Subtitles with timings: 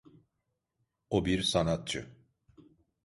[1.09, 2.11] O bir sanatçı.